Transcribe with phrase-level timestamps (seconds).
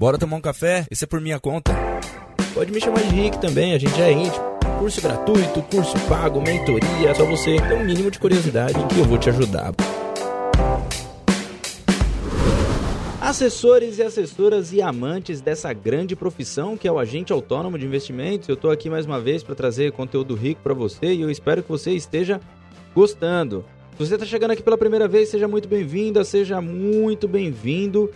[0.00, 0.86] Bora tomar um café?
[0.90, 1.74] Esse é por minha conta.
[2.54, 4.42] Pode me chamar de Rick também, a gente é íntimo.
[4.78, 9.18] Curso gratuito, curso pago, mentoria, só você ter um mínimo de curiosidade que eu vou
[9.18, 9.74] te ajudar.
[13.20, 18.48] Assessores e assessoras e amantes dessa grande profissão que é o agente autônomo de investimentos,
[18.48, 21.62] eu estou aqui mais uma vez para trazer conteúdo rico para você e eu espero
[21.62, 22.40] que você esteja
[22.94, 23.66] gostando.
[23.98, 28.10] Se você está chegando aqui pela primeira vez, seja muito bem-vinda, seja muito bem-vindo.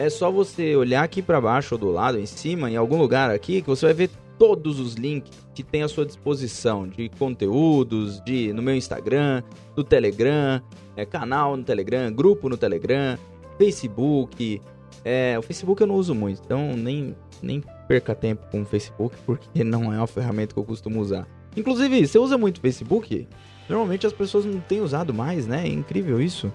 [0.00, 3.30] É só você olhar aqui para baixo ou do lado, em cima, em algum lugar
[3.30, 8.18] aqui, que você vai ver todos os links que tem à sua disposição de conteúdos,
[8.22, 9.42] de no meu Instagram,
[9.76, 10.62] no Telegram,
[10.96, 13.18] é, canal no Telegram, grupo no Telegram,
[13.58, 14.62] Facebook.
[15.04, 19.14] É, o Facebook eu não uso muito, então nem, nem perca tempo com o Facebook,
[19.26, 21.28] porque não é uma ferramenta que eu costumo usar.
[21.54, 23.28] Inclusive, você usa muito Facebook?
[23.68, 25.64] Normalmente as pessoas não têm usado mais, né?
[25.66, 26.50] É incrível isso.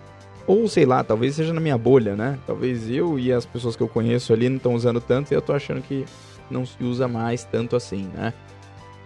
[0.47, 2.37] Ou sei lá, talvez seja na minha bolha, né?
[2.45, 5.41] Talvez eu e as pessoas que eu conheço ali não estão usando tanto e eu
[5.41, 6.05] tô achando que
[6.49, 8.33] não se usa mais tanto assim, né?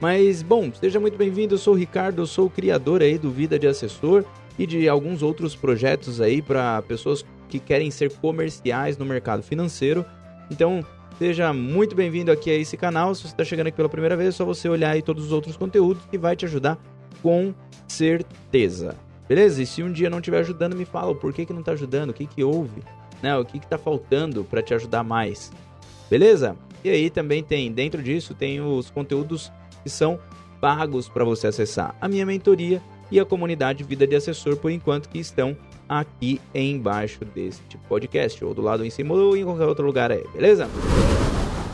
[0.01, 1.55] Mas, bom, seja muito bem-vindo.
[1.55, 4.23] Eu sou o Ricardo, eu sou o criador aí do Vida de Assessor
[4.57, 10.05] e de alguns outros projetos aí para pessoas que querem ser comerciais no mercado financeiro.
[10.51, 10.85] Então,
[11.17, 13.15] seja muito bem-vindo aqui a esse canal.
[13.15, 15.31] Se você está chegando aqui pela primeira vez, é só você olhar aí todos os
[15.31, 16.77] outros conteúdos que vai te ajudar
[17.21, 17.53] com
[17.87, 18.95] certeza.
[19.29, 19.61] Beleza?
[19.61, 22.09] E se um dia não estiver ajudando, me fala o porquê que não está ajudando,
[22.09, 22.81] o que que houve,
[23.21, 23.37] né?
[23.37, 25.51] O que que tá faltando para te ajudar mais.
[26.09, 26.57] Beleza?
[26.83, 29.51] E aí também tem, dentro disso, tem os conteúdos
[29.83, 30.19] que são
[30.59, 31.95] pagos para você acessar.
[32.01, 35.55] A minha mentoria e a comunidade Vida de Assessor, por enquanto, que estão
[35.87, 40.23] aqui embaixo deste podcast, ou do lado em cima, ou em qualquer outro lugar aí,
[40.33, 40.67] beleza?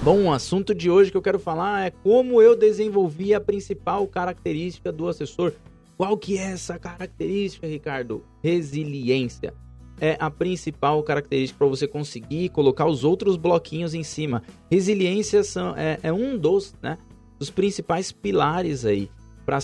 [0.02, 4.06] Bom, o assunto de hoje que eu quero falar é como eu desenvolvi a principal
[4.08, 5.54] característica do assessor
[5.98, 8.24] qual que é essa característica, Ricardo?
[8.44, 9.54] Resiliência.
[10.00, 14.44] É a principal característica para você conseguir colocar os outros bloquinhos em cima.
[14.70, 16.98] Resiliência são, é, é um dos, né,
[17.40, 19.10] dos principais pilares aí
[19.46, 19.60] para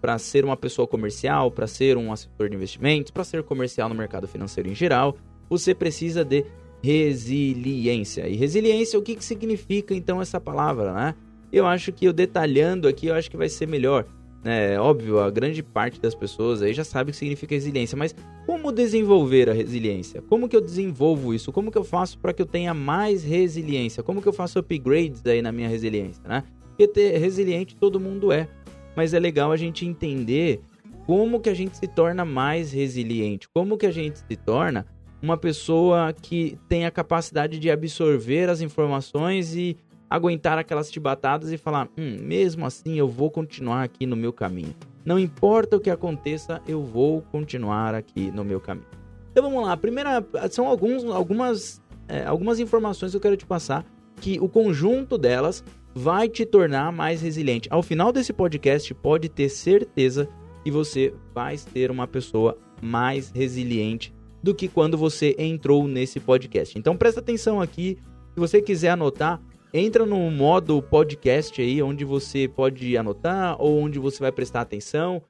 [0.00, 3.94] para ser uma pessoa comercial, para ser um assessor de investimentos, para ser comercial no
[3.94, 5.16] mercado financeiro em geral,
[5.48, 6.44] você precisa de
[6.82, 8.28] resiliência.
[8.28, 11.14] E resiliência, o que, que significa então essa palavra, né?
[11.52, 14.04] Eu acho que eu detalhando aqui, eu acho que vai ser melhor.
[14.44, 18.14] É óbvio, a grande parte das pessoas aí já sabe o que significa resiliência, mas
[18.44, 20.20] como desenvolver a resiliência?
[20.20, 21.50] Como que eu desenvolvo isso?
[21.50, 24.02] Como que eu faço para que eu tenha mais resiliência?
[24.02, 26.44] Como que eu faço upgrades aí na minha resiliência, né?
[26.68, 28.46] Porque ter resiliente todo mundo é,
[28.94, 30.60] mas é legal a gente entender
[31.06, 34.86] como que a gente se torna mais resiliente, como que a gente se torna
[35.22, 39.76] uma pessoa que tem a capacidade de absorver as informações e
[40.08, 44.74] aguentar aquelas chibatadas e falar: hum, mesmo assim eu vou continuar aqui no meu caminho.
[45.04, 48.86] Não importa o que aconteça, eu vou continuar aqui no meu caminho.
[49.30, 49.76] Então vamos lá.
[49.76, 53.84] Primeira são alguns, algumas, é, algumas informações que eu quero te passar
[54.20, 57.68] que o conjunto delas vai te tornar mais resiliente.
[57.70, 60.28] Ao final desse podcast, pode ter certeza
[60.62, 66.78] que você vai ser uma pessoa mais resiliente do que quando você entrou nesse podcast.
[66.78, 67.98] Então presta atenção aqui.
[68.34, 69.40] Se você quiser anotar,
[69.76, 75.20] entra no modo podcast aí, onde você pode anotar ou onde você vai prestar atenção.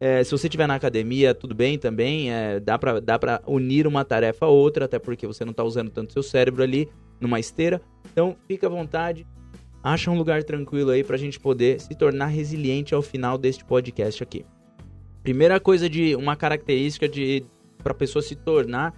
[0.00, 2.32] É, se você estiver na academia, tudo bem também.
[2.32, 5.62] É, dá para dá pra unir uma tarefa a outra, até porque você não está
[5.62, 6.88] usando tanto seu cérebro ali
[7.20, 7.80] numa esteira.
[8.10, 9.24] Então, fica à vontade.
[9.84, 13.64] Acha um lugar tranquilo aí para a gente poder se tornar resiliente ao final deste
[13.64, 14.44] podcast aqui.
[15.22, 17.44] Primeira coisa de uma característica de
[17.80, 18.92] para pessoa se tornar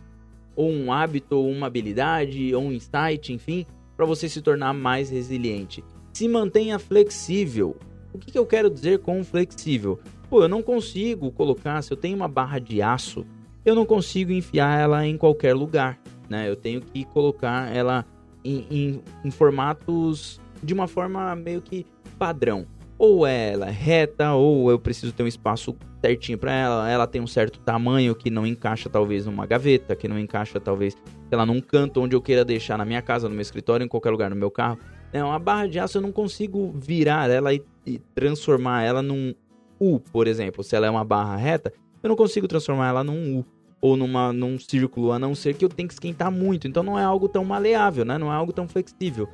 [0.57, 3.67] ou um hábito, ou uma habilidade, ou um insight, enfim,
[3.97, 5.85] para você se tornar mais resiliente.
[6.13, 7.77] Se mantenha flexível.
[8.13, 9.99] O que, que eu quero dizer com flexível?
[10.31, 13.27] Pô, eu não consigo colocar, se eu tenho uma barra de aço,
[13.65, 15.99] eu não consigo enfiar ela em qualquer lugar.
[16.29, 16.49] Né?
[16.49, 18.05] Eu tenho que colocar ela
[18.45, 21.87] em, em, em formatos de uma forma meio que
[22.19, 22.67] padrão.
[22.97, 26.91] Ou ela é reta, ou eu preciso ter um espaço certinho para ela.
[26.91, 30.95] Ela tem um certo tamanho que não encaixa talvez numa gaveta, que não encaixa talvez
[31.33, 34.11] lá, num canto onde eu queira deixar na minha casa, no meu escritório, em qualquer
[34.11, 34.79] lugar, no meu carro.
[35.13, 39.35] É uma barra de aço eu não consigo virar ela e, e transformar ela num
[39.81, 40.63] U, por exemplo.
[40.63, 43.47] Se ela é uma barra reta, eu não consigo transformar ela num U
[43.81, 46.67] ou numa, num círculo, a não ser que eu tenha que esquentar muito.
[46.67, 48.19] Então não é algo tão maleável, né?
[48.19, 49.29] Não é algo tão flexível.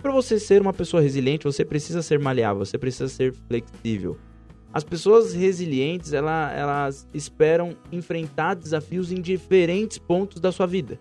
[0.00, 4.18] Para você ser uma pessoa resiliente, você precisa ser maleável, você precisa ser flexível.
[4.72, 10.98] As pessoas resilientes, ela, elas esperam enfrentar desafios em diferentes pontos da sua vida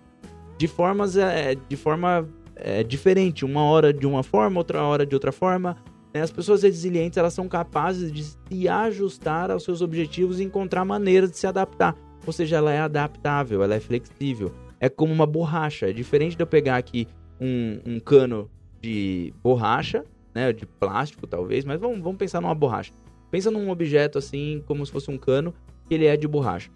[0.62, 5.16] de formas é, de forma é, diferente, uma hora de uma forma, outra hora de
[5.16, 5.76] outra forma.
[6.14, 6.22] Né?
[6.22, 11.32] As pessoas resilientes elas são capazes de se ajustar aos seus objetivos e encontrar maneiras
[11.32, 11.96] de se adaptar.
[12.28, 14.52] Ou seja, ela é adaptável, ela é flexível.
[14.80, 15.90] É como uma borracha.
[15.90, 17.08] É diferente de eu pegar aqui
[17.40, 18.48] um, um cano
[18.80, 22.94] de borracha, né, de plástico talvez, mas vamos, vamos pensar numa borracha.
[23.32, 25.54] Pensa num objeto assim, como se fosse um cano,
[25.88, 26.70] que ele é de borracha.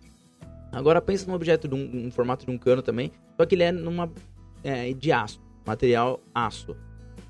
[0.71, 3.63] Agora pensa num objeto de um, um formato de um cano também, só que ele
[3.63, 4.11] é numa
[4.63, 6.75] é, de aço, material aço.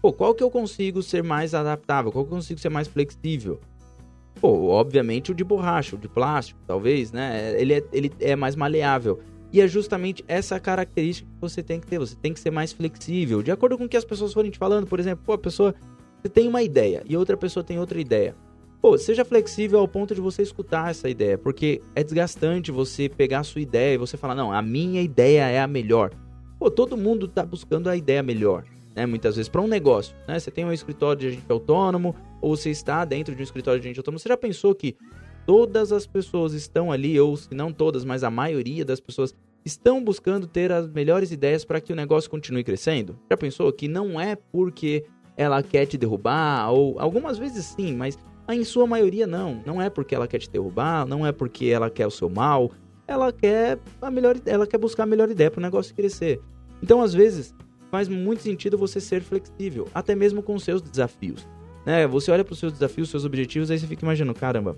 [0.02, 2.12] Pô, qual que eu consigo ser mais adaptável?
[2.12, 3.60] Qual que eu consigo ser mais flexível?
[4.40, 7.60] Pô, obviamente o de borracha, o de plástico, talvez, né?
[7.60, 9.20] Ele é, ele é mais maleável.
[9.52, 11.98] E é justamente essa característica que você tem que ter.
[11.98, 13.42] Você tem que ser mais flexível.
[13.42, 15.74] De acordo com o que as pessoas forem te falando, por exemplo, pô, a pessoa.
[16.22, 18.36] Você tem uma ideia e outra pessoa tem outra ideia.
[18.86, 23.40] Pô, seja flexível ao ponto de você escutar essa ideia, porque é desgastante você pegar
[23.40, 26.12] a sua ideia e você falar, não, a minha ideia é a melhor.
[26.60, 28.64] Pô, todo mundo tá buscando a ideia melhor,
[28.96, 29.08] né?
[29.08, 30.38] Muitas vezes para um negócio, né?
[30.38, 33.88] Você tem um escritório de agente autônomo ou você está dentro de um escritório de
[33.88, 34.96] agente autônomo, você já pensou que
[35.48, 39.34] todas as pessoas estão ali, ou se não todas, mas a maioria das pessoas
[39.66, 43.18] estão buscando ter as melhores ideias para que o negócio continue crescendo?
[43.32, 45.04] Já pensou que não é porque
[45.36, 48.16] ela quer te derrubar, ou algumas vezes sim, mas
[48.54, 49.62] em sua maioria não.
[49.66, 52.72] Não é porque ela quer te derrubar, não é porque ela quer o seu mal,
[53.08, 56.40] ela quer a melhor, ela quer buscar a melhor ideia para o negócio crescer.
[56.82, 57.54] Então, às vezes,
[57.90, 61.48] faz muito sentido você ser flexível, até mesmo com os seus desafios.
[61.86, 62.08] Né?
[62.08, 64.78] Você olha para os seus desafios, seus objetivos, aí você fica imaginando, caramba,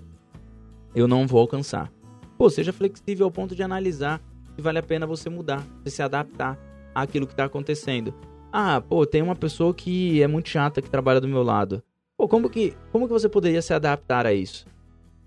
[0.94, 1.90] eu não vou alcançar.
[2.36, 4.20] Pô, seja flexível ao ponto de analisar
[4.54, 6.58] se vale a pena você mudar, você se adaptar
[6.92, 8.12] àquilo que está acontecendo.
[8.52, 11.80] Ah, pô, tem uma pessoa que é muito chata que trabalha do meu lado.
[12.18, 14.66] Pô, como que, como que você poderia se adaptar a isso?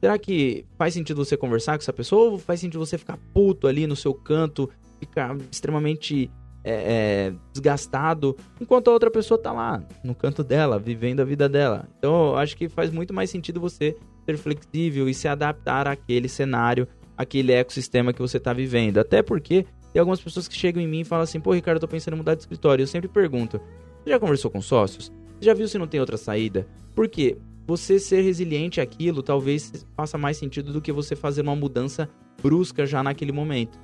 [0.02, 3.66] Será que faz sentido você conversar com essa pessoa ou faz sentido você ficar puto
[3.66, 6.30] ali no seu canto, ficar extremamente
[6.66, 11.48] é, é, desgastado, enquanto a outra pessoa tá lá, no canto dela, vivendo a vida
[11.48, 11.88] dela?
[11.98, 13.96] Então, eu acho que faz muito mais sentido você
[14.26, 16.86] ser flexível e se adaptar àquele cenário,
[17.18, 18.98] aquele ecossistema que você está vivendo.
[18.98, 21.82] Até porque tem algumas pessoas que chegam em mim e falam assim: pô, Ricardo, eu
[21.82, 22.84] tô pensando em mudar de escritório.
[22.84, 23.62] Eu sempre pergunto:
[24.04, 25.10] você já conversou com sócios?
[25.42, 26.68] Já viu se não tem outra saída?
[26.94, 27.36] Por quê?
[27.66, 32.08] Você ser resiliente àquilo talvez faça mais sentido do que você fazer uma mudança
[32.42, 33.80] brusca já naquele momento.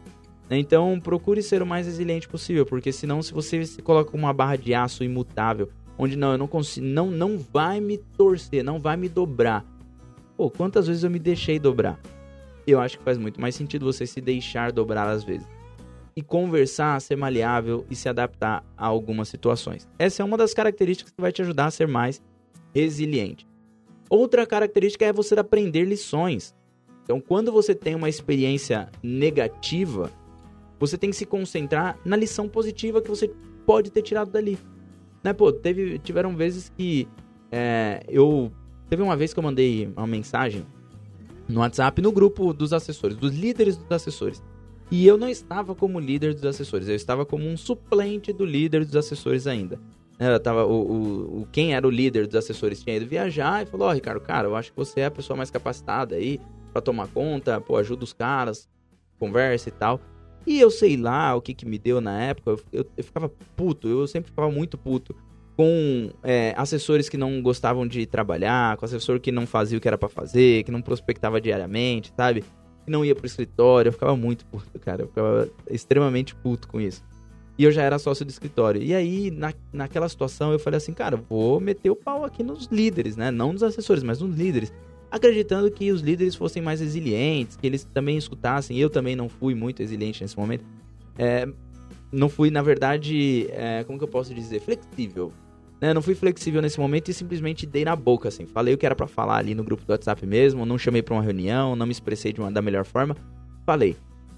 [0.52, 4.56] Então, procure ser o mais resiliente possível, porque senão, se você se coloca uma barra
[4.56, 8.96] de aço imutável, onde não, eu não consigo, não, não vai me torcer, não vai
[8.96, 9.66] me dobrar.
[10.38, 12.00] Pô, quantas vezes eu me deixei dobrar?
[12.68, 15.48] Eu acho que faz muito mais sentido você se deixar dobrar às vezes.
[16.18, 19.88] E conversar, ser maleável e se adaptar a algumas situações.
[20.00, 22.20] Essa é uma das características que vai te ajudar a ser mais
[22.74, 23.48] resiliente.
[24.10, 26.56] Outra característica é você aprender lições.
[27.04, 30.12] Então, quando você tem uma experiência negativa,
[30.80, 33.32] você tem que se concentrar na lição positiva que você
[33.66, 34.58] pode ter tirado dali.
[35.24, 37.08] Né, pô, teve, tiveram vezes que
[37.52, 38.52] é, eu.
[38.90, 40.66] Teve uma vez que eu mandei uma mensagem
[41.48, 44.42] no WhatsApp no grupo dos assessores, dos líderes dos assessores.
[44.90, 48.86] E eu não estava como líder dos assessores, eu estava como um suplente do líder
[48.86, 49.80] dos assessores ainda.
[50.20, 53.66] Eu tava, o, o, o, quem era o líder dos assessores tinha ido viajar e
[53.68, 56.40] falou: Ó, oh, Ricardo, cara, eu acho que você é a pessoa mais capacitada aí
[56.72, 58.68] para tomar conta, pô, ajuda os caras,
[59.20, 60.00] conversa e tal.
[60.46, 63.30] E eu sei lá o que que me deu na época, eu, eu, eu ficava
[63.56, 65.16] puto, eu sempre ficava muito puto
[65.58, 69.88] com é, assessores que não gostavam de trabalhar, com assessor que não fazia o que
[69.88, 72.44] era para fazer, que não prospectava diariamente, sabe?
[72.88, 77.04] Não ia pro escritório, eu ficava muito puto, cara, eu ficava extremamente puto com isso.
[77.58, 78.82] E eu já era sócio do escritório.
[78.82, 82.68] E aí, na, naquela situação, eu falei assim, cara, vou meter o pau aqui nos
[82.68, 83.32] líderes, né?
[83.32, 84.72] Não nos assessores, mas nos líderes.
[85.10, 88.78] Acreditando que os líderes fossem mais resilientes, que eles também escutassem.
[88.78, 90.64] Eu também não fui muito resiliente nesse momento.
[91.18, 91.48] É,
[92.12, 94.60] não fui, na verdade, é, como que eu posso dizer?
[94.60, 95.34] Flexível.
[95.80, 95.94] Né?
[95.94, 98.46] Não fui flexível nesse momento e simplesmente dei na boca, assim.
[98.46, 101.14] Falei o que era para falar ali no grupo do WhatsApp mesmo, não chamei para
[101.14, 103.16] uma reunião, não me expressei de uma, da melhor forma.
[103.66, 103.96] Falei.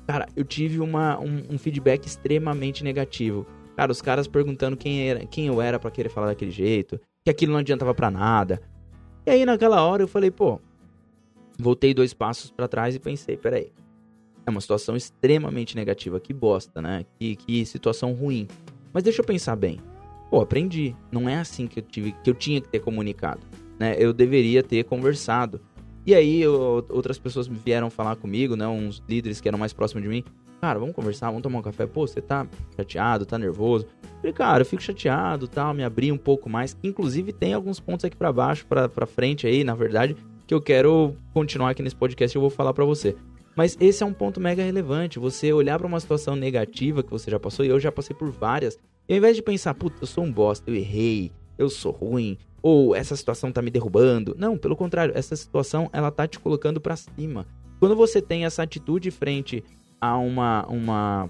[0.08, 3.46] Cara, eu tive uma, um, um feedback extremamente negativo.
[3.78, 7.30] Cara, os caras perguntando quem, era, quem eu era para querer falar daquele jeito, que
[7.30, 8.60] aquilo não adiantava para nada.
[9.26, 10.60] E aí, naquela hora, eu falei, pô,
[11.60, 13.72] voltei dois passos para trás e pensei, peraí,
[14.46, 17.06] é uma situação extremamente negativa, que bosta, né?
[17.20, 18.48] Que, que situação ruim.
[18.92, 19.80] Mas deixa eu pensar bem.
[20.30, 20.96] Pô, aprendi.
[21.12, 23.42] Não é assim que eu tive, que eu tinha que ter comunicado,
[23.80, 23.96] né?
[23.98, 25.60] Eu deveria ter conversado.
[26.06, 28.68] E aí eu, outras pessoas vieram falar comigo, né?
[28.68, 30.24] Uns líderes que eram mais próximos de mim.
[30.62, 31.86] Cara, vamos conversar, vamos tomar um café.
[31.86, 32.46] Pô, você tá
[32.76, 33.86] chateado, tá nervoso?
[34.04, 36.78] Eu falei, cara, eu fico chateado, tal, me abri um pouco mais.
[36.84, 41.16] Inclusive tem alguns pontos aqui para baixo, para frente aí, na verdade, que eu quero
[41.34, 43.16] continuar aqui nesse podcast e eu vou falar para você.
[43.56, 45.20] Mas esse é um ponto mega relevante.
[45.20, 48.30] Você olhar para uma situação negativa que você já passou, e eu já passei por
[48.30, 48.78] várias.
[49.10, 52.38] E ao invés de pensar, puta, eu sou um bosta, eu errei, eu sou ruim,
[52.62, 54.36] ou essa situação tá me derrubando.
[54.38, 57.48] Não, pelo contrário, essa situação ela tá te colocando para cima.
[57.80, 59.64] Quando você tem essa atitude frente
[60.00, 61.30] a uma uma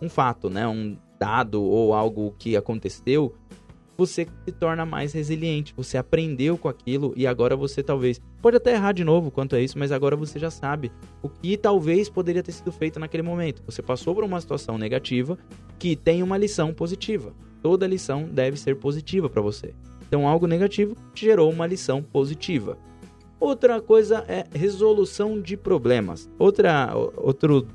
[0.00, 3.34] um fato, né, um, dado ou algo que aconteceu,
[3.98, 5.74] você se torna mais resiliente.
[5.76, 9.60] Você aprendeu com aquilo e agora você talvez pode até errar de novo quanto a
[9.60, 13.60] isso, mas agora você já sabe o que talvez poderia ter sido feito naquele momento.
[13.66, 15.36] Você passou por uma situação negativa
[15.80, 17.34] que tem uma lição positiva.
[17.60, 19.74] Toda lição deve ser positiva para você.
[20.06, 22.78] Então, algo negativo gerou uma lição positiva.
[23.40, 26.30] Outra coisa é resolução de problemas.
[26.38, 27.66] Outra, outro,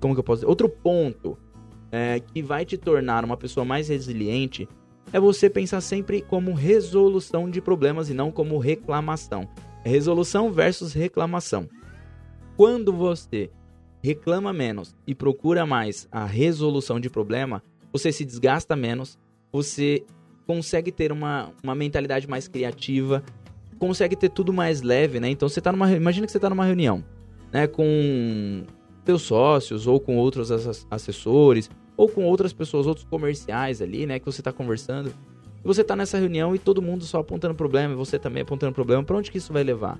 [0.00, 0.48] como que eu posso dizer?
[0.48, 1.38] Outro ponto
[1.92, 4.68] é, que vai te tornar uma pessoa mais resiliente
[5.12, 9.48] é você pensar sempre como resolução de problemas e não como reclamação.
[9.84, 11.68] É resolução versus reclamação.
[12.56, 13.50] Quando você
[14.02, 19.18] reclama menos e procura mais a resolução de problema, você se desgasta menos,
[19.52, 20.04] você
[20.46, 23.22] consegue ter uma, uma mentalidade mais criativa,
[23.78, 25.28] consegue ter tudo mais leve, né?
[25.28, 25.90] Então você tá numa.
[25.92, 27.04] Imagina que você está numa reunião,
[27.52, 27.66] né?
[27.66, 28.64] Com
[29.04, 30.50] seus sócios ou com outros
[30.90, 35.14] assessores ou com outras pessoas, outros comerciais ali, né, que você está conversando.
[35.64, 38.72] E você está nessa reunião e todo mundo só apontando problema, e você também apontando
[38.72, 39.02] problema.
[39.02, 39.98] Para onde que isso vai levar?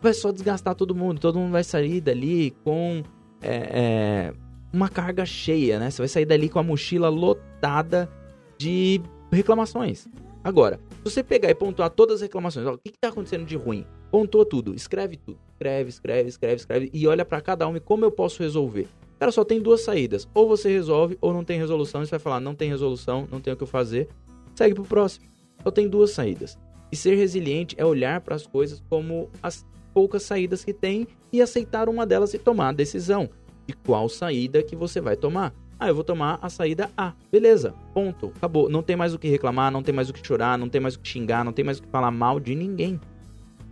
[0.00, 1.20] Vai só desgastar todo mundo.
[1.20, 3.02] Todo mundo vai sair dali com
[3.40, 4.32] é, é,
[4.72, 5.90] uma carga cheia, né?
[5.90, 8.10] Você vai sair dali com a mochila lotada
[8.56, 10.08] de reclamações.
[10.42, 13.56] Agora, se você pegar e pontuar todas as reclamações, ó, o que está acontecendo de
[13.56, 13.84] ruim?
[14.10, 15.38] Pontua tudo, escreve tudo.
[15.52, 18.88] Escreve, escreve, escreve, escreve e olha para cada um e como eu posso resolver.
[19.18, 20.28] Cara, só tem duas saídas.
[20.32, 22.02] Ou você resolve, ou não tem resolução.
[22.02, 24.08] E você vai falar, não tem resolução, não tem o que fazer.
[24.54, 25.26] Segue pro próximo.
[25.62, 26.58] Só tem duas saídas.
[26.90, 31.42] E ser resiliente é olhar para as coisas como as poucas saídas que tem e
[31.42, 33.28] aceitar uma delas e tomar a decisão
[33.66, 35.52] de qual saída que você vai tomar.
[35.78, 37.12] Ah, eu vou tomar a saída A.
[37.30, 38.68] Beleza, ponto, acabou.
[38.68, 40.94] Não tem mais o que reclamar, não tem mais o que chorar, não tem mais
[40.94, 43.00] o que xingar, não tem mais o que falar mal de ninguém.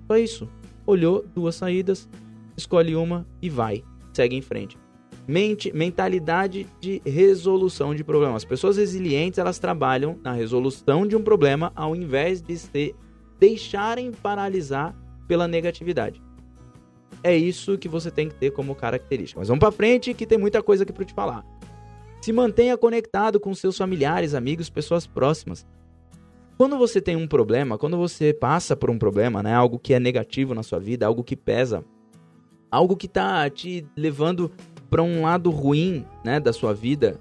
[0.06, 0.48] Só isso.
[0.86, 2.08] Olhou duas saídas,
[2.56, 3.82] escolhe uma e vai.
[4.12, 4.78] Segue em frente.
[5.28, 8.36] Mente, mentalidade de resolução de problemas.
[8.36, 12.94] As pessoas resilientes, elas trabalham na resolução de um problema ao invés de se
[13.38, 14.94] deixarem paralisar
[15.26, 16.22] pela negatividade.
[17.22, 19.40] É isso que você tem que ter como característica.
[19.40, 21.44] Mas vamos para frente que tem muita coisa aqui para te falar.
[22.20, 25.66] Se mantenha conectado com seus familiares, amigos, pessoas próximas.
[26.56, 30.00] Quando você tem um problema, quando você passa por um problema, né, algo que é
[30.00, 31.84] negativo na sua vida, algo que pesa,
[32.70, 34.50] algo que está te levando
[34.88, 37.20] para um lado ruim, né, da sua vida,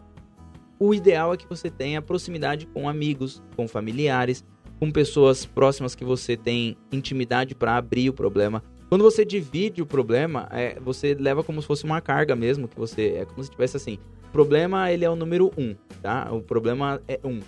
[0.79, 4.43] o ideal é que você tenha proximidade com amigos, com familiares,
[4.79, 8.63] com pessoas próximas que você tem intimidade para abrir o problema.
[8.89, 12.77] Quando você divide o problema, é, você leva como se fosse uma carga mesmo, que
[12.77, 13.98] você é como se tivesse assim.
[14.27, 16.29] O problema ele é o número 1, um, tá?
[16.31, 17.29] O problema é 1.
[17.29, 17.41] Um.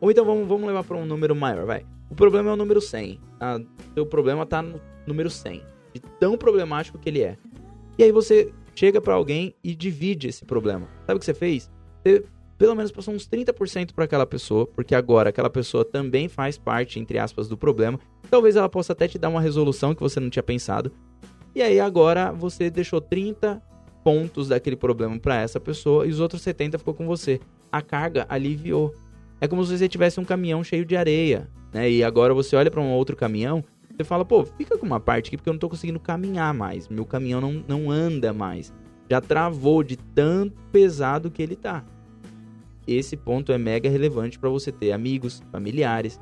[0.00, 1.86] Ou então vamos, vamos levar para um número maior, vai.
[2.10, 3.20] O problema é o número 100.
[3.38, 3.60] Tá?
[3.94, 5.62] Seu problema tá no número 100,
[5.94, 7.36] de tão problemático que ele é.
[7.98, 10.88] E aí você chega para alguém e divide esse problema.
[11.06, 11.70] Sabe o que você fez?
[12.02, 12.24] Você
[12.56, 17.00] pelo menos passou uns 30% para aquela pessoa, porque agora aquela pessoa também faz parte,
[17.00, 17.98] entre aspas, do problema.
[18.30, 20.92] Talvez ela possa até te dar uma resolução que você não tinha pensado.
[21.54, 23.62] E aí agora você deixou 30
[24.02, 27.40] pontos daquele problema para essa pessoa e os outros 70 ficou com você.
[27.72, 28.94] A carga aliviou.
[29.40, 31.90] É como se você tivesse um caminhão cheio de areia, né?
[31.90, 33.64] E agora você olha para um outro caminhão
[33.96, 36.88] você fala, pô, fica com uma parte aqui porque eu não tô conseguindo caminhar mais.
[36.88, 38.72] Meu caminhão não, não anda mais.
[39.08, 41.84] Já travou de tanto pesado que ele tá.
[42.86, 46.20] Esse ponto é mega relevante para você ter amigos, familiares,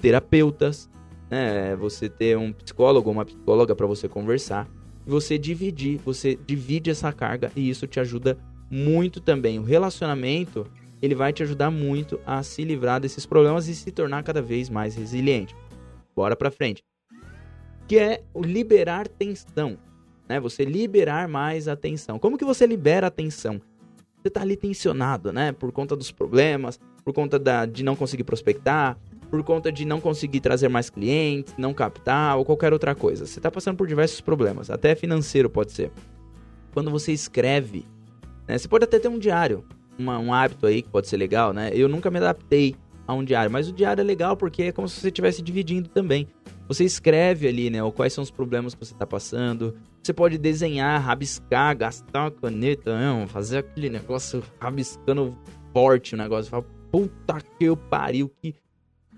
[0.00, 0.88] terapeutas,
[1.28, 1.74] né?
[1.76, 4.68] Você ter um psicólogo uma psicóloga para você conversar.
[5.04, 8.38] Você dividir, você divide essa carga e isso te ajuda
[8.70, 9.58] muito também.
[9.58, 10.66] O relacionamento,
[11.02, 14.70] ele vai te ajudar muito a se livrar desses problemas e se tornar cada vez
[14.70, 15.56] mais resiliente.
[16.14, 16.87] Bora para frente
[17.88, 19.78] que é liberar tensão,
[20.28, 20.38] né?
[20.38, 22.18] Você liberar mais a tensão.
[22.18, 23.60] Como que você libera a tensão?
[24.22, 25.52] Você tá ali tensionado, né?
[25.52, 28.98] Por conta dos problemas, por conta da, de não conseguir prospectar,
[29.30, 33.24] por conta de não conseguir trazer mais clientes, não captar ou qualquer outra coisa.
[33.24, 35.90] Você está passando por diversos problemas, até financeiro pode ser.
[36.74, 37.86] Quando você escreve,
[38.46, 38.58] né?
[38.58, 39.64] Você pode até ter um diário,
[39.98, 41.70] uma, um hábito aí que pode ser legal, né?
[41.72, 42.76] Eu nunca me adaptei
[43.06, 45.88] a um diário, mas o diário é legal porque é como se você estivesse dividindo
[45.88, 46.28] também.
[46.68, 47.78] Você escreve ali, né?
[47.96, 49.74] Quais são os problemas que você está passando.
[50.02, 55.36] Você pode desenhar, rabiscar, gastar uma caneta, né, fazer aquele negócio rabiscando
[55.72, 56.50] forte o negócio.
[56.50, 58.54] Fala, puta que eu pariu, que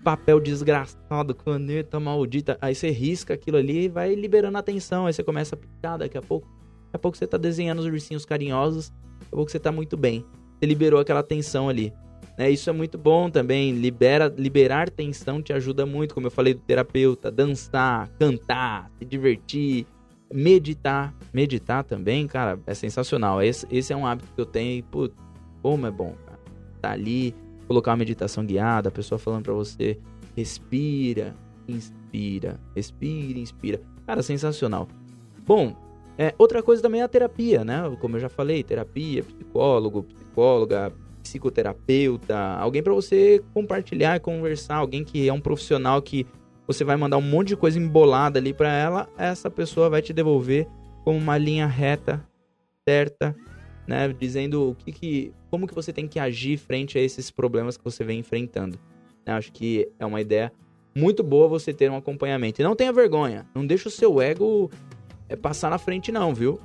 [0.03, 2.57] papel desgraçado, caneta maldita.
[2.61, 5.07] Aí você risca aquilo ali e vai liberando a atenção.
[5.07, 6.47] Aí você começa a picar daqui a pouco.
[6.47, 8.91] Daqui a pouco você tá desenhando os ursinhos carinhosos.
[8.91, 10.25] Daqui a pouco você tá muito bem.
[10.59, 11.93] Você liberou aquela tensão ali.
[12.37, 12.51] Né?
[12.51, 13.73] Isso é muito bom também.
[13.73, 17.31] Libera, liberar tensão te ajuda muito, como eu falei do terapeuta.
[17.31, 19.87] Dançar, cantar, se divertir,
[20.33, 21.15] meditar.
[21.33, 23.43] Meditar também, cara, é sensacional.
[23.43, 25.15] Esse, esse é um hábito que eu tenho e, putz,
[25.63, 26.39] como é bom, cara.
[26.81, 27.35] tá ali,
[27.69, 29.99] colocar uma meditação guiada, a pessoa falando para você,
[30.37, 31.37] respira,
[31.69, 33.81] inspira, respira, inspira.
[34.07, 34.89] Cara, sensacional.
[35.47, 35.77] Bom,
[36.19, 37.83] é, outra coisa também é a terapia, né?
[38.01, 45.05] Como eu já falei, terapia, psicólogo, psicóloga, psicoterapeuta, alguém para você compartilhar e conversar, alguém
[45.05, 46.27] que é um profissional que
[46.67, 50.13] você vai mandar um monte de coisa embolada ali para ela, essa pessoa vai te
[50.13, 50.67] devolver
[51.05, 52.25] como uma linha reta,
[52.89, 53.35] certa,
[53.87, 57.77] né, dizendo o que, que como que você tem que agir frente a esses problemas
[57.77, 58.79] que você vem enfrentando.
[59.27, 60.53] Eu acho que é uma ideia
[60.97, 62.61] muito boa você ter um acompanhamento.
[62.61, 64.71] E não tenha vergonha, não deixa o seu ego
[65.29, 66.61] é, passar na frente não, viu?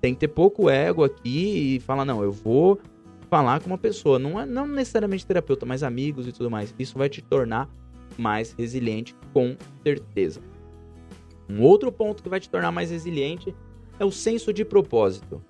[0.00, 2.80] Tem que ter pouco ego aqui e falar, não, eu vou
[3.30, 6.74] falar com uma pessoa, não, é, não necessariamente terapeuta, mas amigos e tudo mais.
[6.78, 7.70] Isso vai te tornar
[8.18, 10.42] mais resiliente, com certeza.
[11.48, 13.54] Um outro ponto que vai te tornar mais resiliente
[13.98, 15.42] é o senso de propósito.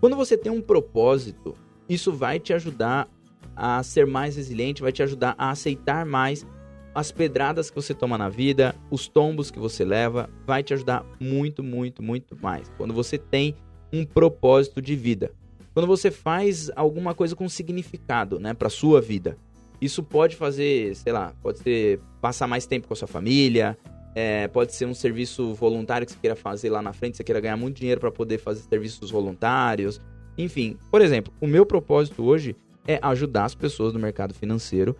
[0.00, 1.54] Quando você tem um propósito,
[1.88, 3.08] isso vai te ajudar
[3.54, 6.46] a ser mais resiliente, vai te ajudar a aceitar mais
[6.94, 11.04] as pedradas que você toma na vida, os tombos que você leva, vai te ajudar
[11.20, 12.70] muito, muito, muito mais.
[12.78, 13.54] Quando você tem
[13.92, 15.32] um propósito de vida.
[15.76, 19.36] Quando você faz alguma coisa com significado, né, para sua vida.
[19.78, 23.76] Isso pode fazer, sei lá, pode ser passar mais tempo com a sua família,
[24.14, 27.40] é, pode ser um serviço voluntário que você queira fazer lá na frente, você queira
[27.40, 30.00] ganhar muito dinheiro para poder fazer serviços voluntários.
[30.38, 32.56] Enfim, por exemplo, o meu propósito hoje
[32.88, 34.96] é ajudar as pessoas no mercado financeiro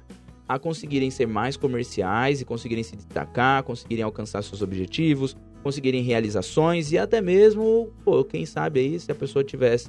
[0.47, 6.93] a conseguirem ser mais comerciais e conseguirem se destacar, conseguirem alcançar seus objetivos, conseguirem realizações
[6.93, 9.89] e até mesmo, pô, quem sabe aí, se a pessoa tivesse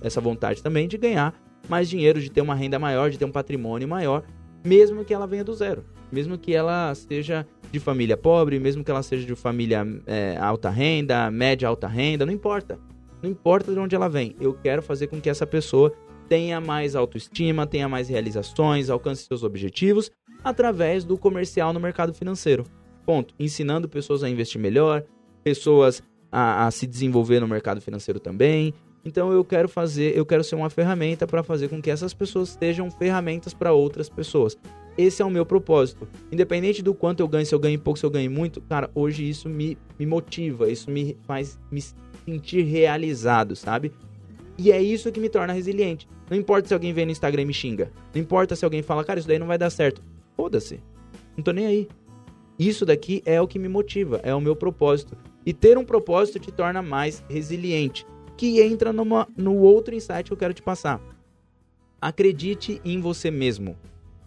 [0.00, 1.34] essa vontade também de ganhar
[1.68, 4.24] mais dinheiro, de ter uma renda maior, de ter um patrimônio maior,
[4.64, 5.84] mesmo que ela venha do zero.
[6.10, 10.68] Mesmo que ela seja de família pobre, mesmo que ela seja de família é, alta
[10.68, 12.78] renda, média alta renda, não importa.
[13.22, 14.34] Não importa de onde ela vem.
[14.40, 15.92] Eu quero fazer com que essa pessoa
[16.28, 20.10] tenha mais autoestima, tenha mais realizações, alcance seus objetivos
[20.42, 22.64] através do comercial no mercado financeiro.
[23.04, 23.34] Ponto.
[23.38, 25.04] Ensinando pessoas a investir melhor,
[25.44, 28.72] pessoas a, a se desenvolver no mercado financeiro também,
[29.04, 32.56] então eu quero fazer, eu quero ser uma ferramenta para fazer com que essas pessoas
[32.58, 34.56] sejam ferramentas para outras pessoas.
[34.98, 36.06] Esse é o meu propósito.
[36.30, 39.26] Independente do quanto eu ganho, se eu ganho pouco, se eu ganho muito, cara, hoje
[39.28, 41.82] isso me, me motiva, isso me faz me
[42.26, 43.92] sentir realizado, sabe?
[44.58, 46.06] E é isso que me torna resiliente.
[46.28, 47.90] Não importa se alguém vem no Instagram e me xinga.
[48.14, 50.02] Não importa se alguém fala, cara, isso daí não vai dar certo.
[50.36, 50.80] Foda-se.
[51.34, 51.88] Não tô nem aí.
[52.58, 55.16] Isso daqui é o que me motiva, é o meu propósito.
[55.46, 58.04] E ter um propósito te torna mais resiliente
[58.40, 60.98] que entra numa, no outro insight que eu quero te passar.
[62.00, 63.76] Acredite em você mesmo.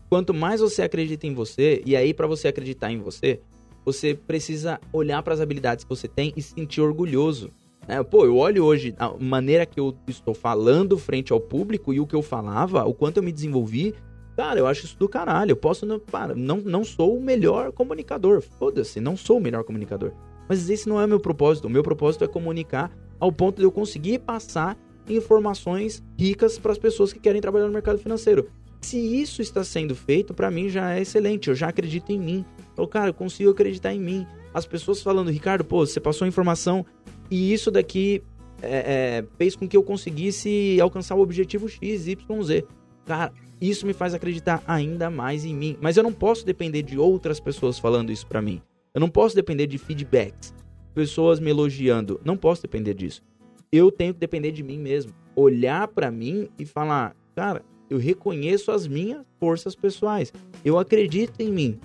[0.07, 3.39] Quanto mais você acredita em você, e aí para você acreditar em você,
[3.83, 7.49] você precisa olhar para as habilidades que você tem e se sentir orgulhoso.
[7.87, 11.99] É, pô, eu olho hoje a maneira que eu estou falando frente ao público e
[11.99, 13.95] o que eu falava, o quanto eu me desenvolvi.
[14.37, 15.53] Cara, eu acho isso do caralho.
[15.53, 18.43] Eu posso não, para, não, não sou o melhor comunicador.
[18.43, 20.11] Foda-se, não sou o melhor comunicador.
[20.47, 21.65] Mas esse não é o meu propósito.
[21.65, 22.91] O meu propósito é comunicar
[23.23, 27.71] ao ponto de eu conseguir passar informações ricas para as pessoas que querem trabalhar no
[27.71, 28.49] mercado financeiro.
[28.81, 31.47] Se isso está sendo feito, para mim já é excelente.
[31.47, 32.45] Eu já acredito em mim.
[32.77, 34.27] Eu, cara, eu consigo acreditar em mim.
[34.53, 36.85] As pessoas falando, Ricardo, pô, você passou informação
[37.31, 38.21] e isso daqui
[38.61, 42.65] é, é, fez com que eu conseguisse alcançar o objetivo X, Y, Z.
[43.05, 43.31] Cara,
[43.61, 45.77] isso me faz acreditar ainda mais em mim.
[45.79, 48.61] Mas eu não posso depender de outras pessoas falando isso para mim.
[48.93, 50.53] Eu não posso depender de feedbacks
[50.93, 52.19] pessoas me elogiando.
[52.23, 53.23] Não posso depender disso.
[53.71, 55.13] Eu tenho que depender de mim mesmo.
[55.35, 60.31] Olhar para mim e falar, cara, eu reconheço as minhas forças pessoais.
[60.63, 61.79] Eu acredito em mim.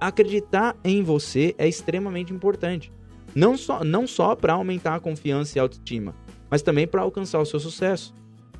[0.00, 2.92] Acreditar em você é extremamente importante.
[3.34, 6.14] Não só, não só para aumentar a confiança e a autoestima,
[6.50, 8.14] mas também para alcançar o seu sucesso.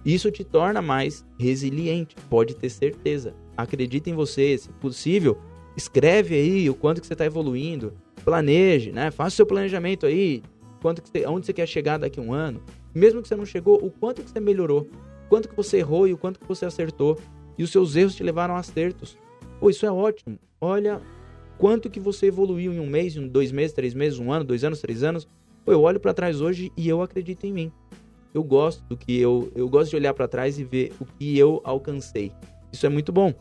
[0.04, 3.34] Isso te torna mais resiliente, pode ter certeza.
[3.56, 5.38] Acredita em você, se possível,
[5.76, 9.10] escreve aí o quanto que você está evoluindo, planeje, né?
[9.10, 10.42] Faça o seu planejamento aí,
[10.80, 12.62] quanto que você, onde você quer chegar daqui a um ano.
[12.94, 14.88] Mesmo que você não chegou, o quanto que você melhorou,
[15.28, 17.18] quanto que você errou e o quanto que você acertou.
[17.56, 19.16] E os seus erros te levaram a acertos.
[19.60, 20.38] Pô, isso é ótimo.
[20.60, 21.00] Olha
[21.58, 24.64] quanto que você evoluiu em um mês, em dois meses, três meses, um ano, dois
[24.64, 25.28] anos, três anos.
[25.64, 27.72] Pô, eu olho para trás hoje e eu acredito em mim.
[28.32, 31.38] Eu gosto do que eu, eu gosto de olhar para trás e ver o que
[31.38, 32.32] eu alcancei.
[32.72, 33.32] Isso é muito bom.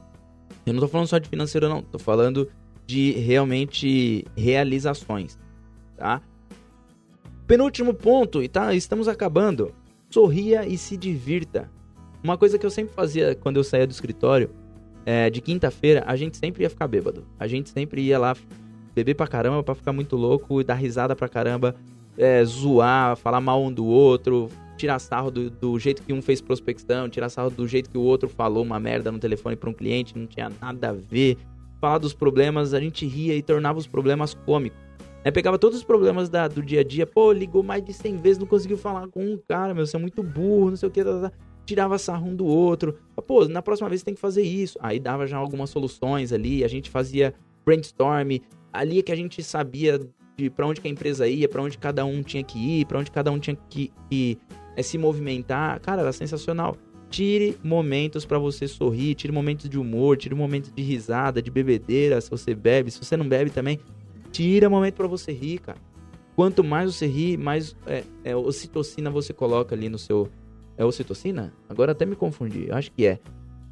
[0.65, 2.48] Eu não tô falando só de financeiro não, tô falando
[2.86, 5.38] de realmente realizações,
[5.98, 6.22] tá?
[7.48, 9.74] Penúltimo ponto, e tá, estamos acabando.
[10.10, 11.69] Sorria e se divirta.
[12.24, 14.50] Uma coisa que eu sempre fazia quando eu saía do escritório,
[15.06, 17.26] é, de quinta-feira, a gente sempre ia ficar bêbado.
[17.38, 18.36] A gente sempre ia lá
[18.96, 21.76] beber pra caramba pra ficar muito louco e dar risada pra caramba,
[22.17, 26.41] é, zoar, falar mal um do outro, tirar sarro do, do, jeito que um fez
[26.41, 29.74] prospecção, tirar sarro do jeito que o outro falou uma merda no telefone para um
[29.74, 31.38] cliente, não tinha nada a ver.
[31.84, 34.80] Falar dos problemas, a gente ria e tornava os problemas cômicos.
[35.22, 35.32] Né?
[35.32, 38.38] Pegava todos os problemas da, do dia a dia, pô, ligou mais de 100 vezes,
[38.38, 41.04] não conseguiu falar com um cara, meu, você é muito burro, não sei o que,
[41.04, 41.36] tá, tá, tá.
[41.65, 42.98] tirava sarro um do outro.
[43.28, 44.80] Pô, na próxima vez você tem que fazer isso.
[44.82, 47.34] Aí dava já algumas soluções ali, a gente fazia
[47.65, 48.39] brainstorm,
[48.72, 50.00] ali é que a gente sabia
[50.38, 53.12] de para onde a empresa ia, para onde cada um tinha que ir, para onde
[53.12, 54.38] cada um tinha que, que
[54.78, 55.82] é, se movimentar.
[55.82, 56.78] Cara, era sensacional.
[57.13, 62.19] Tire momentos para você sorrir, tire momentos de humor, tire momentos de risada, de bebedeira,
[62.19, 63.80] se você bebe, se você não bebe também,
[64.32, 65.78] tira momento para você rir, cara.
[66.36, 70.28] Quanto mais você ri, mais é, é, ocitocina você coloca ali no seu.
[70.76, 71.54] É ocitocina?
[71.69, 72.71] Agora até me confundi.
[72.71, 73.19] Acho que é.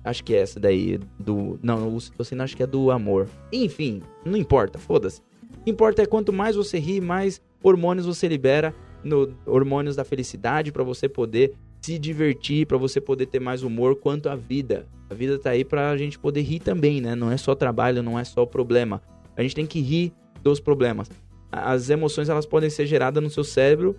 [0.04, 1.60] Acho que é essa daí do.
[1.64, 3.28] Não, ocitocina acho que é do amor.
[3.52, 5.20] Enfim, não importa, foda-se.
[5.62, 8.72] O que importa é quanto mais você ri, mais hormônios você libera,
[9.04, 13.96] no, hormônios da felicidade para você poder se divertir, para você poder ter mais humor
[13.96, 14.88] quanto à vida.
[15.10, 17.16] A vida tá aí pra gente poder rir também, né?
[17.16, 19.02] Não é só trabalho, não é só problema.
[19.36, 20.14] A gente tem que rir
[20.44, 21.10] dos problemas.
[21.52, 23.96] As emoções elas podem ser geradas no seu cérebro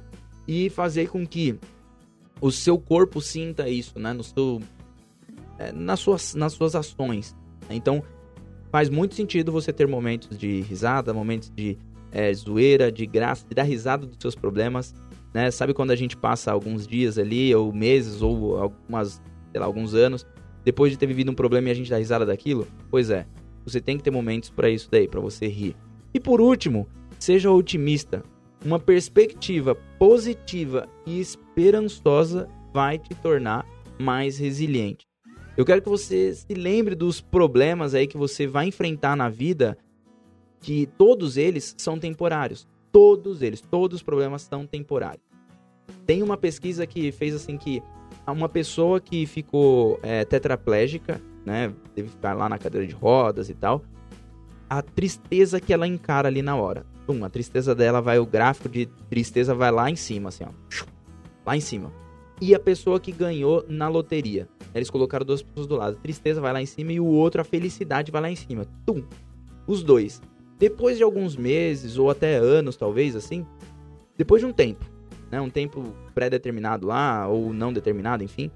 [0.46, 1.58] e fazer com que
[2.40, 4.12] o seu corpo sinta isso, né?
[4.12, 4.60] No seu,
[5.58, 7.36] é, nas, suas, nas suas ações.
[7.68, 8.02] Então,
[8.70, 11.76] faz muito sentido você ter momentos de risada, momentos de
[12.10, 14.94] é, zoeira, de graça, de dar risada dos seus problemas,
[15.32, 15.50] né?
[15.50, 19.94] Sabe quando a gente passa alguns dias ali, ou meses, ou algumas, sei lá, alguns
[19.94, 20.26] anos,
[20.64, 22.66] depois de ter vivido um problema e a gente dá risada daquilo?
[22.90, 23.26] Pois é,
[23.64, 25.76] você tem que ter momentos para isso daí, para você rir.
[26.12, 26.86] E por último,
[27.18, 28.22] seja otimista.
[28.64, 33.66] Uma perspectiva positiva e esperançosa vai te tornar
[33.98, 35.06] mais resiliente.
[35.56, 39.76] Eu quero que você se lembre dos problemas aí que você vai enfrentar na vida,
[40.60, 42.66] que todos eles são temporários.
[42.92, 45.24] Todos eles, todos os problemas são temporários.
[46.06, 47.82] Tem uma pesquisa que fez assim que
[48.26, 53.48] uma pessoa que ficou é, tetraplégica, né, teve que ficar lá na cadeira de rodas
[53.48, 53.82] e tal,
[54.68, 56.86] a tristeza que ela encara ali na hora.
[57.06, 60.50] Pum, a tristeza dela vai, o gráfico de tristeza vai lá em cima, assim, ó.
[61.44, 61.92] Lá em cima.
[62.40, 64.48] E a pessoa que ganhou na loteria.
[64.74, 65.96] Eles colocaram duas pessoas do lado.
[65.96, 68.64] A tristeza vai lá em cima e o outro, a felicidade, vai lá em cima.
[68.86, 69.02] Tum!
[69.66, 70.20] Os dois.
[70.62, 73.44] Depois de alguns meses, ou até anos, talvez, assim.
[74.16, 74.88] Depois de um tempo,
[75.28, 75.40] né?
[75.40, 78.48] Um tempo pré-determinado lá, ou não determinado, enfim.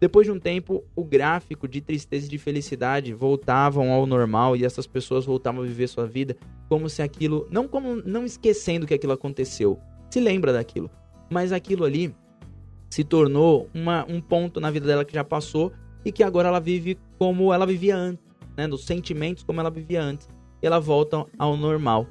[0.00, 4.64] Depois de um tempo, o gráfico de tristeza e de felicidade voltavam ao normal e
[4.64, 6.34] essas pessoas voltavam a viver sua vida
[6.66, 10.90] como se aquilo, não como não esquecendo que aquilo aconteceu, se lembra daquilo,
[11.28, 12.16] mas aquilo ali
[12.88, 15.74] se tornou uma, um ponto na vida dela que já passou
[16.06, 18.24] e que agora ela vive como ela vivia antes,
[18.56, 20.26] né, nos sentimentos como ela vivia antes.
[20.62, 22.06] Ela volta ao normal.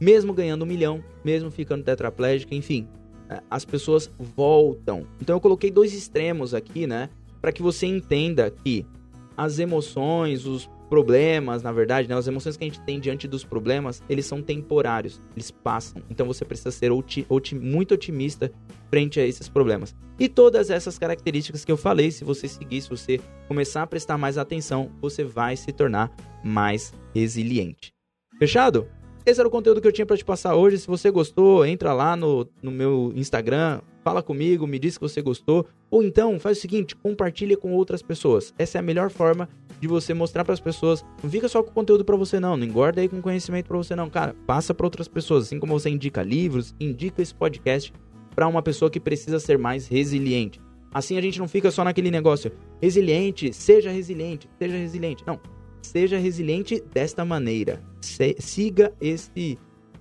[0.00, 2.88] Mesmo ganhando um milhão, mesmo ficando tetraplégica, enfim,
[3.28, 5.06] é, as pessoas voltam.
[5.20, 7.08] Então eu coloquei dois extremos aqui, né?
[7.40, 8.84] Para que você entenda que
[9.36, 13.42] as emoções, os problemas, na verdade, né, as emoções que a gente tem diante dos
[13.42, 16.02] problemas, eles são temporários, eles passam.
[16.10, 16.90] Então você precisa ser
[17.54, 18.52] muito otimista
[18.90, 19.96] frente a esses problemas.
[20.20, 24.18] E todas essas características que eu falei, se você seguir, se você começar a prestar
[24.18, 27.94] mais atenção, você vai se tornar mais resiliente.
[28.38, 28.86] Fechado?
[29.24, 30.78] Esse era o conteúdo que eu tinha para te passar hoje.
[30.78, 35.22] Se você gostou, entra lá no, no meu Instagram, fala comigo, me diz que você
[35.22, 35.66] gostou.
[35.90, 38.52] Ou então, faz o seguinte, compartilha com outras pessoas.
[38.58, 39.48] Essa é a melhor forma
[39.82, 41.04] de você mostrar para as pessoas.
[41.20, 43.96] Não fica só com conteúdo para você não, não engorda aí com conhecimento para você
[43.96, 44.32] não, cara.
[44.46, 47.92] Passa para outras pessoas, assim como você indica livros, indica esse podcast
[48.32, 50.60] para uma pessoa que precisa ser mais resiliente.
[50.94, 55.24] Assim a gente não fica só naquele negócio, resiliente, seja resiliente, seja resiliente.
[55.26, 55.40] Não,
[55.82, 57.82] seja resiliente desta maneira.
[58.00, 59.58] Se, siga esse,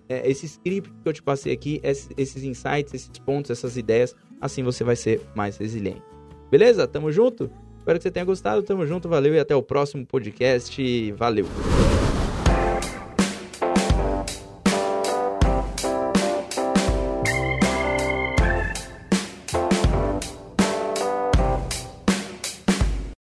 [0.08, 4.16] é, esse script que eu te passei aqui, esses insights, esses pontos, essas ideias.
[4.40, 6.04] Assim você vai ser mais resiliente.
[6.52, 6.88] Beleza?
[6.88, 7.50] Tamo junto?
[7.82, 8.62] Espero que você tenha gostado.
[8.62, 11.12] Tamo junto, valeu e até o próximo podcast.
[11.14, 11.46] Valeu!